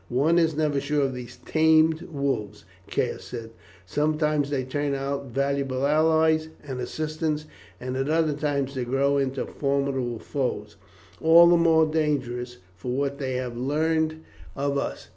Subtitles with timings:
[0.09, 3.51] "One is never sure of these tamed wolves," Caius said;
[3.85, 7.45] "sometimes they turn out valuable allies and assistants,
[7.79, 10.75] at other times they grow into formidable foes,
[11.21, 14.23] all the more dangerous for what they have learned
[14.55, 15.09] of us.